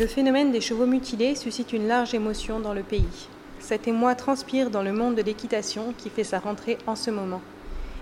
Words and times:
Le 0.00 0.06
phénomène 0.06 0.50
des 0.50 0.62
chevaux 0.62 0.86
mutilés 0.86 1.34
suscite 1.34 1.74
une 1.74 1.86
large 1.86 2.14
émotion 2.14 2.58
dans 2.58 2.72
le 2.72 2.82
pays. 2.82 3.28
Cet 3.58 3.86
émoi 3.86 4.14
transpire 4.14 4.70
dans 4.70 4.82
le 4.82 4.94
monde 4.94 5.14
de 5.14 5.20
l'équitation 5.20 5.92
qui 5.98 6.08
fait 6.08 6.24
sa 6.24 6.38
rentrée 6.38 6.78
en 6.86 6.96
ce 6.96 7.10
moment. 7.10 7.42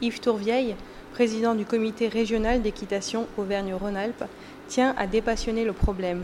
Yves 0.00 0.20
Tourvieille, 0.20 0.76
président 1.14 1.56
du 1.56 1.64
comité 1.64 2.06
régional 2.06 2.62
d'équitation 2.62 3.26
Auvergne-Rhône-Alpes, 3.36 4.22
tient 4.68 4.94
à 4.96 5.08
dépassionner 5.08 5.64
le 5.64 5.72
problème. 5.72 6.22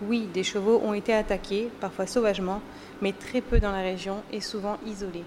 Oui, 0.00 0.30
des 0.32 0.44
chevaux 0.44 0.80
ont 0.82 0.94
été 0.94 1.12
attaqués, 1.12 1.68
parfois 1.78 2.06
sauvagement, 2.06 2.62
mais 3.02 3.12
très 3.12 3.42
peu 3.42 3.60
dans 3.60 3.72
la 3.72 3.82
région 3.82 4.22
et 4.32 4.40
souvent 4.40 4.78
isolés. 4.86 5.24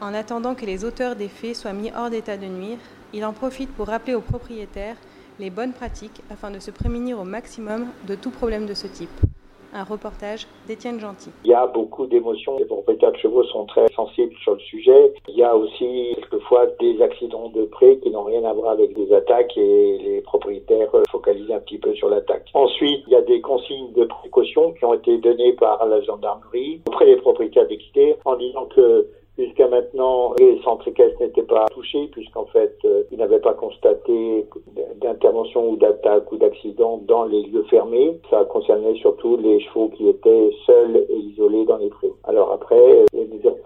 En 0.00 0.12
attendant 0.12 0.56
que 0.56 0.66
les 0.66 0.84
auteurs 0.84 1.14
des 1.14 1.28
faits 1.28 1.54
soient 1.54 1.72
mis 1.72 1.92
hors 1.96 2.10
d'état 2.10 2.36
de 2.36 2.46
nuire, 2.46 2.78
il 3.12 3.24
en 3.24 3.32
profite 3.32 3.70
pour 3.70 3.86
rappeler 3.86 4.16
aux 4.16 4.22
propriétaires 4.22 4.96
les 5.40 5.50
bonnes 5.50 5.72
pratiques 5.72 6.20
afin 6.30 6.50
de 6.50 6.58
se 6.58 6.70
prémunir 6.70 7.18
au 7.18 7.24
maximum 7.24 7.86
de 8.06 8.14
tout 8.14 8.30
problème 8.30 8.66
de 8.66 8.74
ce 8.74 8.86
type. 8.86 9.08
Un 9.72 9.84
reportage 9.84 10.48
d'Étienne 10.66 10.98
Gentil. 10.98 11.30
Il 11.44 11.50
y 11.50 11.54
a 11.54 11.64
beaucoup 11.66 12.06
d'émotions. 12.06 12.58
Les 12.58 12.64
propriétaires 12.64 13.12
de 13.12 13.16
chevaux 13.18 13.44
sont 13.44 13.66
très 13.66 13.86
sensibles 13.94 14.34
sur 14.42 14.54
le 14.54 14.58
sujet. 14.58 15.14
Il 15.28 15.36
y 15.36 15.44
a 15.44 15.56
aussi 15.56 16.12
quelquefois 16.16 16.66
des 16.80 17.00
accidents 17.00 17.48
de 17.50 17.64
près 17.66 17.96
qui 17.98 18.10
n'ont 18.10 18.24
rien 18.24 18.44
à 18.44 18.52
voir 18.52 18.72
avec 18.72 18.92
des 18.94 19.12
attaques 19.14 19.56
et 19.56 19.98
les 19.98 20.20
propriétaires 20.22 20.90
focalisent 21.10 21.52
un 21.52 21.60
petit 21.60 21.78
peu 21.78 21.94
sur 21.94 22.08
l'attaque. 22.08 22.46
Ensuite, 22.52 23.04
il 23.06 23.12
y 23.12 23.16
a 23.16 23.22
des 23.22 23.40
consignes 23.40 23.92
de 23.92 24.04
précaution 24.04 24.72
qui 24.72 24.84
ont 24.84 24.94
été 24.94 25.18
données 25.18 25.52
par 25.52 25.86
la 25.86 26.02
gendarmerie 26.02 26.82
auprès 26.88 27.06
des 27.06 27.16
propriétaires 27.16 27.68
d'équité 27.68 28.16
en 28.24 28.36
disant 28.36 28.66
que 28.74 29.06
maintenant, 29.70 30.34
les 30.38 30.60
centres 30.62 30.88
équestres 30.88 31.20
n'étaient 31.20 31.42
pas 31.42 31.66
touchés 31.70 32.08
puisqu'en 32.12 32.46
fait, 32.46 32.76
euh, 32.84 33.04
ils 33.10 33.18
n'avaient 33.18 33.40
pas 33.40 33.54
constaté 33.54 34.46
d'intervention 35.00 35.70
ou 35.70 35.76
d'attaque 35.76 36.30
ou 36.32 36.36
d'accident 36.36 37.00
dans 37.06 37.24
les 37.24 37.42
lieux 37.42 37.64
fermés. 37.70 38.18
Ça 38.30 38.44
concernait 38.44 38.94
surtout 38.96 39.36
les 39.36 39.60
chevaux 39.60 39.88
qui 39.96 40.08
étaient 40.08 40.50
seuls 40.66 41.06
et 41.08 41.16
isolés 41.16 41.64
dans 41.64 41.78
les 41.78 41.88
prés. 41.88 42.12
Alors 42.24 42.52
après, 42.52 42.76
euh, 42.76 43.06
les 43.12 43.26
mesures 43.26 43.54
de 43.54 43.60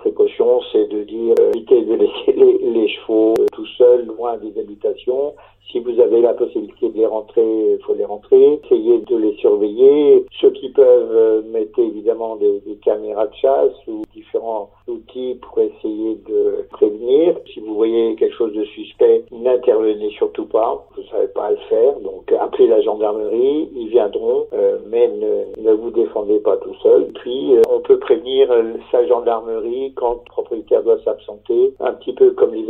c'est 0.72 0.86
de 0.88 1.02
dire 1.04 1.34
euh, 1.40 1.50
évitez 1.54 1.82
de 1.82 1.94
laisser 1.94 2.32
les, 2.32 2.58
les 2.58 2.88
chevaux 2.88 3.34
euh, 3.38 3.46
tout 3.52 3.66
seuls, 3.78 4.06
loin 4.06 4.36
des 4.36 4.58
habitations. 4.60 5.34
Si 5.74 5.80
vous 5.80 5.98
avez 6.00 6.20
la 6.20 6.34
possibilité 6.34 6.88
de 6.88 6.96
les 6.96 7.06
rentrer, 7.06 7.42
il 7.42 7.82
faut 7.84 7.94
les 7.94 8.04
rentrer. 8.04 8.60
Essayez 8.64 9.00
de 9.00 9.16
les 9.16 9.34
surveiller. 9.38 10.24
Ceux 10.40 10.50
qui 10.50 10.68
peuvent, 10.68 11.10
euh, 11.10 11.42
mettez 11.50 11.84
évidemment 11.84 12.36
des, 12.36 12.60
des 12.60 12.76
caméras 12.76 13.26
de 13.26 13.34
chasse 13.34 13.72
ou 13.88 14.02
différents 14.14 14.70
outils 14.86 15.36
pour 15.42 15.58
essayer 15.58 16.14
de 16.28 16.64
prévenir. 16.70 17.34
Si 17.52 17.58
vous 17.58 17.74
voyez 17.74 18.14
quelque 18.14 18.36
chose 18.36 18.52
de 18.52 18.62
suspect, 18.66 19.24
n'intervenez 19.32 20.10
surtout 20.10 20.44
pas. 20.44 20.86
Vous 20.94 21.02
ne 21.02 21.08
savez 21.08 21.28
pas 21.34 21.50
le 21.50 21.56
faire. 21.68 21.98
Donc 21.98 22.32
appelez 22.40 22.68
la 22.68 22.80
gendarmerie, 22.80 23.68
ils 23.74 23.88
viendront, 23.88 24.46
euh, 24.52 24.78
mais 24.88 25.08
ne, 25.08 25.60
ne, 25.60 25.72
vous 25.72 25.90
défendez 25.90 26.38
pas 26.38 26.56
tout 26.58 26.74
seul. 26.84 27.06
Puis 27.14 27.56
euh, 27.56 27.62
on 27.68 27.80
peut 27.80 27.98
prévenir 27.98 28.48
sa 28.92 29.04
gendarmerie 29.08 29.92
quand 29.96 30.20
le 30.24 30.30
propriétaire 30.30 30.84
doit 30.84 31.00
s'absenter, 31.04 31.74
un 31.80 31.94
petit 31.94 32.12
peu 32.12 32.30
comme 32.30 32.54
les 32.54 32.63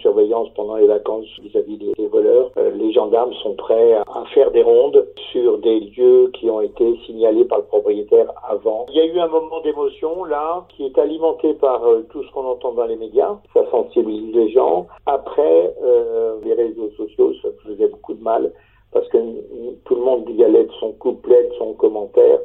surveillance 0.00 0.48
pendant 0.54 0.76
les 0.76 0.86
vacances 0.86 1.26
vis-à-vis 1.42 1.78
des, 1.78 2.06
voleurs. 2.06 2.50
Euh, 2.56 2.70
les 2.70 2.92
gendarmes 2.92 3.32
sont 3.42 3.54
prêts 3.54 3.92
à 3.92 4.24
faire 4.34 4.50
des 4.50 4.62
rondes 4.62 5.06
sur 5.32 5.58
des 5.58 5.80
lieux 5.80 6.30
qui 6.34 6.50
ont 6.50 6.60
été 6.60 6.96
signalés 7.06 7.44
par 7.44 7.58
le 7.58 7.64
propriétaire 7.64 8.32
avant. 8.48 8.86
Il 8.90 8.96
y 8.96 9.00
a 9.00 9.06
eu 9.06 9.18
un 9.18 9.28
moment 9.28 9.60
d'émotion 9.60 10.24
là 10.24 10.64
qui 10.68 10.86
est 10.86 10.98
alimenté 10.98 11.54
par 11.54 11.84
euh, 11.84 12.06
tout 12.10 12.22
ce 12.22 12.30
qu'on 12.32 12.44
entend 12.46 12.72
dans 12.72 12.86
les 12.86 12.96
médias. 12.96 13.36
Ça 13.54 13.64
sensibilise 13.70 14.34
les 14.34 14.50
gens. 14.50 14.86
Après, 15.06 15.74
euh, 15.82 16.36
les 16.44 16.54
réseaux 16.54 16.90
sociaux, 16.96 17.32
ça 17.42 17.48
faisait 17.64 17.88
beaucoup 17.88 18.14
de 18.14 18.22
mal 18.22 18.52
parce 18.92 19.06
que 19.08 19.18
tout 19.84 19.94
le 19.94 20.02
monde 20.02 20.28
y 20.30 20.42
allait 20.42 20.64
de 20.64 20.72
son 20.80 20.92
couplet, 20.92 21.44
de 21.44 21.54
son 21.58 21.74
commentaire, 21.74 22.40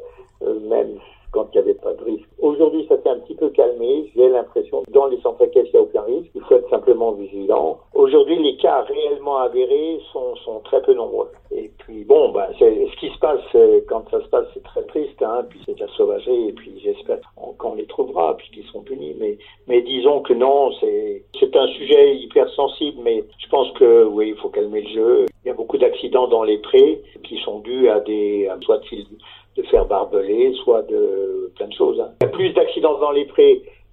même 0.69 0.99
quand 1.31 1.47
il 1.53 1.57
n'y 1.57 1.63
avait 1.63 1.73
pas 1.79 1.93
de 1.93 2.03
risque. 2.03 2.29
Aujourd'hui, 2.39 2.85
ça 2.87 3.01
s'est 3.01 3.09
un 3.09 3.17
petit 3.19 3.33
peu 3.33 3.49
calmé. 3.49 3.74
J'ai 4.15 4.29
l'impression 4.29 4.83
dans 4.91 5.07
les 5.07 5.19
centres 5.21 5.43
équestres, 5.43 5.69
il 5.73 5.77
n'y 5.77 5.79
a 5.79 5.83
aucun 5.83 6.01
risque. 6.03 6.31
Il 6.35 6.41
faut 6.41 6.55
être 6.55 6.69
simplement 6.69 7.11
vigilant. 7.11 7.79
Aujourd'hui, 7.93 8.41
les 8.41 8.55
cas 8.57 8.81
réellement 8.81 9.37
avérés 9.37 9.99
sont, 10.13 10.33
très 10.63 10.81
peu 10.81 10.93
nombreux. 10.93 11.29
Et 11.51 11.69
puis, 11.79 12.05
bon, 12.05 12.31
bah, 12.31 12.47
ce 12.57 12.95
qui 12.99 13.09
se 13.09 13.19
passe, 13.19 13.41
quand 13.87 14.09
ça 14.09 14.21
se 14.21 14.27
passe, 14.29 14.45
c'est 14.53 14.63
très 14.63 14.83
triste. 14.83 15.21
Hein, 15.21 15.45
puis 15.49 15.59
c'est 15.65 15.75
de 15.75 15.79
la. 15.79 16.47
Et 16.47 16.53
puis, 16.53 16.79
j'espère 16.81 17.19
qu'on 17.57 17.75
les 17.75 17.85
trouvera, 17.85 18.37
puis 18.37 18.49
qu'ils 18.51 18.65
seront 18.65 18.81
punis. 18.81 19.15
Mais, 19.67 19.81
disons 19.81 20.21
que 20.21 20.33
non, 20.33 20.71
c'est 20.79 21.55
un 21.55 21.67
sujet 21.67 22.15
hyper 22.15 22.49
sensible. 22.51 22.99
Mais 23.03 23.23
je 23.37 23.49
pense 23.49 23.71
que, 23.73 24.05
oui, 24.05 24.29
il 24.29 24.35
faut 24.41 24.49
calmer 24.49 24.81
le 24.81 24.89
jeu. 24.89 25.25
Il 25.43 25.49
y 25.49 25.51
a 25.51 25.53
beaucoup 25.53 25.77
d'accidents 25.77 26.27
dans 26.27 26.43
les 26.43 26.57
prés 26.59 27.01
qui 27.23 27.37
sont 27.39 27.59
dus 27.59 27.89
à 27.89 27.99
des, 27.99 28.49
soit 28.61 28.77
de 28.77 28.83
de 29.55 29.63
faire 29.63 29.85
barbeler, 29.85 30.53
soit 30.63 30.81
de 30.83 31.51
plein 31.55 31.67
de 31.67 31.73
choses. 31.73 31.99
Hein. 31.99 32.09
Il 32.21 32.25
y 32.25 32.27
a 32.27 32.31
plus 32.31 32.49
d'accidents 32.51 32.99
dans 32.99 33.11
les 33.11 33.25
prés 33.25 33.63